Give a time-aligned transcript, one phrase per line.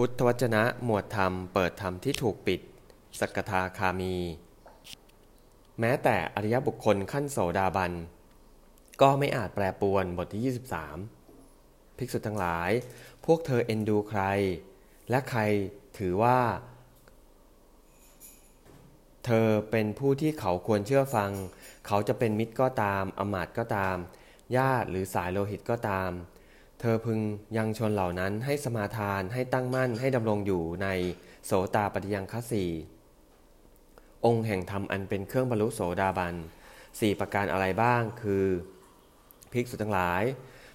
[0.00, 2.60] พุทธวจนะหมวดธรรมเปิดธรรมที่ถูกปิด
[3.20, 4.16] สกทาคามี
[5.80, 7.92] แม้แต่อริยบุคคลขั้นโสดาบัน
[9.00, 10.54] ก็ไม่อาจแปรปวนบทที่
[11.34, 12.70] 23 ภิกษุทั้งหลาย
[13.24, 14.22] พวกเธอเอ็นดูใคร
[15.10, 15.40] และใคร
[15.98, 16.38] ถือว่า
[19.24, 21.30] เธอเป็นผู้ที่เขาควรเชื่อฟัง
[21.86, 23.96] เขาจะเป็นมิตรก็ตาม อมาตก็ตาม
[24.56, 26.10] ญาติหรือสายโลหิตก็ตาม
[26.80, 27.18] เธอพึง
[27.56, 30.88] ยังชนเหล่านั้นให้สมาทานให้ตั้งมั่นให้ดำรงอยู่ใน
[31.46, 32.64] โสตาปฏิยังคสี
[34.24, 36.34] องค์แห่งธรรมอันเป็นเครื่องบรรลุโสดาบัน
[37.00, 38.44] สี่ประการอะไรบ้างคือ
[39.52, 40.22] ภิกษุทั้งหลาย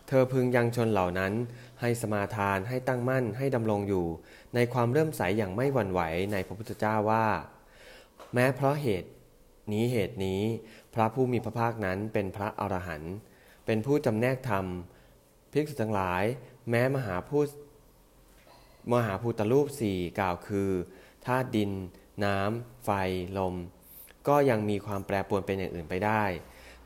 [0.08, 1.34] เธอพึงยังชนเหล่านั้น
[1.82, 4.06] ให้สมาทานให้ตั้งมั่นให้ดำรงอยู่
[4.56, 7.26] ในความเริ่มใสอย่างไม่หวั่นไหวในพระพุทธเจ้าว่า
[8.34, 9.10] แม้เพราะเหตุ
[9.74, 10.42] นี้เหตุนี้
[10.94, 13.14] พระผู้มีพระภาคนั้นเป็นพระอรหันต์
[13.66, 14.66] เป็นผู้จำแนกธรรม
[15.52, 16.24] ภิกษุทั้งหลาย
[16.70, 17.48] แม้มหาพูด
[18.94, 20.70] มหาภูตรูปสี่กล่าวคือ
[21.26, 21.72] ธาตุดิน
[22.26, 22.90] น้ำ ไฟ
[23.38, 23.56] ลม
[24.28, 26.24] ก็ยังมีความแปรปรวนเป็นอย่างอื่นไปได้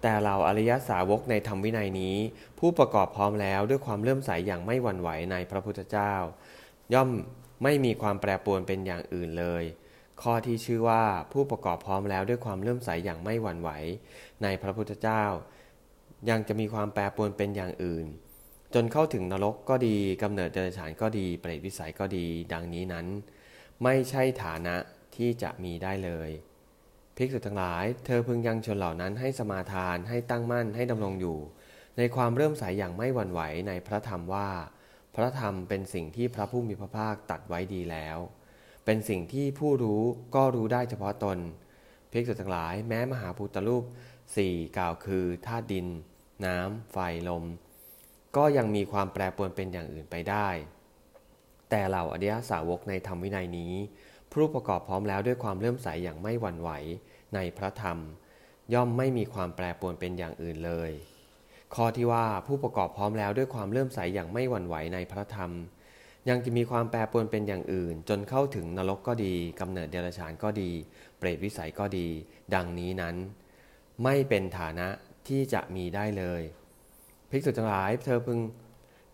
[0.01, 2.15] แต่เราอริยสาวกในธรรมวินัยนี้
[2.59, 6.13] ผู้ประกอบพร้อมแล้วด้วยความเลื่อมใสอย่างไม่หวั่นไหวในพระพุทธเจ้า
[6.93, 7.09] ย่อม
[7.63, 9.63] ไม่มีความแปรปรวนเป็นอย่างอื่นเลย
[10.21, 13.69] ข้อที่ชื่อว่าผู้ประกอบพร้อมแล้วด้วยความเลื่อมใสอย่างไม่หวั่นไหว
[14.43, 15.23] ในพระพุทธเจ้า
[16.29, 18.05] ยังจะมีความแปรปรวนเป็นอย่างอื่น
[18.77, 23.07] จนเข้าถึงนรกก็ดีกำเนิดเดรัจฉานก็ดีเปรตวิสัยก็ดี ดังนี้นั้น
[23.83, 24.75] ไม่ใช่ฐานะ
[25.15, 26.29] ที่จะมีได้เลย
[27.17, 31.37] ภิกษุทั้งหลาย เธอพึงยังชนเหล่านั้นให้สมาทานให้ตั้งมั่นให้ดำรงอยู่
[31.97, 34.49] ในความเริ่มใสยอย่างไม่หวั่นไหวในพระธรรมว่า
[35.15, 38.17] พระธรรมเป็นสิ่งที่พระผู้มีพระภาคตัดไว้ดีแล้ว
[38.85, 40.03] เป็นสิ่งที่ผู้รู้
[40.35, 41.37] ก็รู้ได้เฉพาะตน
[42.11, 43.83] ภิกษุทั้งหลายแม้มหาพุทธรูป
[44.35, 45.87] สี่กล่าวคือธาตุดิน
[46.45, 46.97] น้ำ ไฟ
[47.29, 47.45] ลม
[48.37, 50.49] ก็ยังมีความแปรปรวนเป็นอย่างอื่นไปได้
[51.69, 53.73] แต่เหล่าอริยสาวกในธรรมวินัยนี้
[54.31, 56.69] ผู้ประกอบพร้อมแล้วด้วยความเลื่อมใสอย่างไม่หวั่นไหว
[57.35, 57.97] ในพระธรรม
[58.73, 60.91] ย่อมไม่มีความแปรปรวนเป็นอย่างอื่นเลย
[61.75, 65.51] ข้อที่ว่าผู้ประกอบพร้อมแล้วด้วยความเลื่อมใสอย่างไม่หวั่นไหวในพระธรรม
[66.29, 70.71] ยังจะมีความแปรปรวนเป็นอย่างอื่น จนเข้าถึงนรกก็ดีกำเนิดเดรัจฉานก็ดี
[71.17, 72.07] เปรตวิสัยก็ดี
[72.53, 73.15] ดังนี้นั้น
[74.03, 74.87] ไม่เป็นฐานะ
[75.27, 76.41] ที่จะมีได้เลย
[77.29, 78.39] ภิกษุทั้งหลาย เธอพึง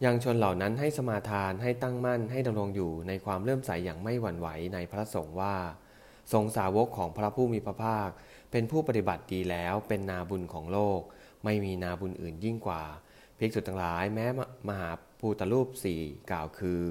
[0.06, 5.56] ยังชนเหล่านั้นให้สมาทานให้ตั้งมั่นให้ดำรงอยู่ในความเลื่อมใสอย่างไม่หวั่นไหวในพระสงฆ์ว่า
[6.34, 8.10] ทรงสาวกของพระผู้มีพระภาค
[8.52, 11.02] เป็นผู้ปฏิบัติดีแล้วเป็นนาบุญของโลก
[11.44, 12.84] ไม่มีนาบุญอื่นยิ่งกว่า
[13.38, 14.26] ภิกษุทั้งหลายแม้
[14.70, 16.02] มหาภูตรูปสี่
[16.32, 16.82] กล่าวคือ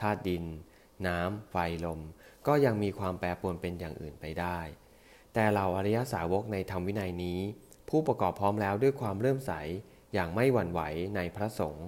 [0.00, 0.44] ธาตุดิน
[1.06, 2.00] น้ำ ไฟลม
[2.46, 4.58] ก็ยังมีความแปรปรวนเป็นอย่างอื่นไปได้
[5.34, 7.40] แต่เราอริยสาวกในธรรมวินัยนี้
[7.88, 9.52] ผู้ประกอบพร้อมแล้วด้วยความเลื่มใส
[10.14, 10.80] อย่างไม่หวั่นไหว
[11.16, 11.86] ในพระสงฆ์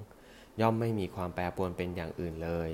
[0.60, 2.70] ย่อมไม่มีความแปรปรวนเป็นอย่างอื่นเลย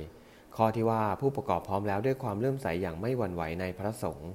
[0.56, 4.30] ข้อที่ว่าผู้ประกอบพร้อมแล้วด้วยความเลื่อมใสอย่างไม่หวั่นไหวในพระสงฆ์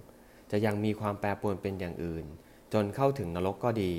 [0.52, 2.26] จะยังมีความแปรปรวนเป็นอย่างอื่น
[2.74, 3.94] จนเข้าถึงนรกก็ดี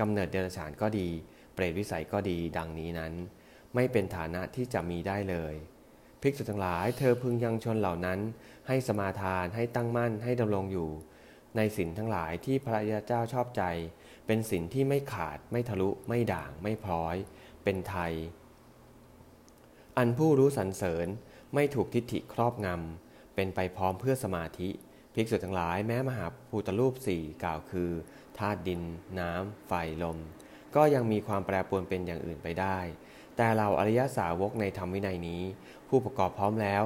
[0.00, 1.08] กำเนิดเดรัจฉานก็ดี
[1.54, 3.12] เปรตวิสัยก็ดีดังนี้นั้น
[3.74, 5.54] ไม่เป็นฐานะที่จะมีได้เลย
[6.22, 8.18] ภิกษุทั้งหลายเธอพึงยังชนเหล่านั้น
[8.68, 10.90] ให้สมาทานให้ตั้งมั่นให้ดำรงอยู่
[11.58, 13.62] ในสินทั้งหลายที่พระยาเจ้าชอบใจ
[14.26, 17.16] เป็นสินที่ไม่ขาดไม่ทะลุไม่ด่างไม่พร้อย
[17.64, 18.12] เป็นไทย
[19.96, 21.06] อันผู้รู้สรรเสริญ
[21.54, 24.70] ไม่ถูกทิฏฐิครอบงำเป็นไปพร้อมเพื่อสมาธิ
[25.14, 27.90] ภิกษุทั้งหลายแม้มหาภูตรูปสี่กล่าวคือ
[28.38, 28.82] ธาตุดิน
[29.18, 30.18] น้ำไฟลม
[30.76, 32.78] ก็ยังมีความแปรปรวนเป็นอย่างอื่นไปได้
[33.36, 35.42] แต่เราอริยสาวกในธรรมวินัยนี้
[35.88, 36.82] ผู้ประกอบพร้อมแล้ว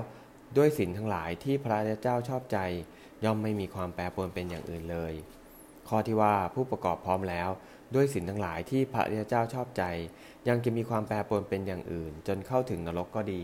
[0.56, 2.58] ด้วยสินทั้งหลายที่พระเจ้าชอบใจ
[3.24, 5.14] ย่อมไม่มีความแปรปรวนเป็นอย่างอื่นเลย
[5.88, 7.48] ข้อที่ว่าผู้ประกอบพร้อมแล้ว
[7.94, 9.82] ด้วยสินทั้งหลายที่พระริยเจ้าชอบใจ
[10.48, 13.42] ยังจะมีความแปรปรวนเป็นอย่างอื่น จนเข้าถึงนรกก็ดี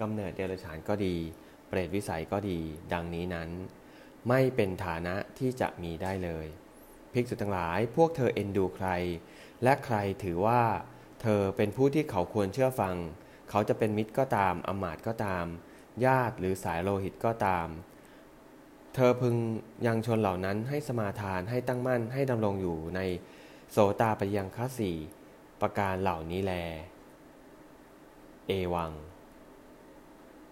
[0.00, 1.16] กำเนิดเดรัจฉานก็ดี
[1.68, 2.58] เปรตวิสัยก็ดี
[2.92, 3.50] ดังนี้นั้น
[4.28, 6.46] ไม่เป็นฐานะที่จะมีได้เลย
[7.12, 8.88] ภิกษุทั้งหลายพวกเธอเอ็นดูใคร
[9.62, 10.62] และใครถือว่า
[11.22, 12.96] เธอเป็นผู้ที่เขาควรเชื่อฟัง
[13.50, 15.46] เขาจะเป็นมิตรก็ตามอมาตก็ตาม
[16.04, 17.66] ญาติหรือสายโลหิตก็ตาม
[18.94, 19.36] เธอพึง
[19.86, 23.00] ยังชนเหล่านั้นให้สมาทานให้ตั้งมั่นให้ดำรงอยู่ใน
[23.70, 24.90] โสตาปยังคสี
[25.60, 26.52] ประการเหล่านี้แล
[28.46, 28.92] เอวัง